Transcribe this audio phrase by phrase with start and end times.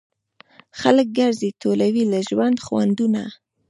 [0.79, 3.23] خلک ګرځي ټولوي له ژوند خوندونه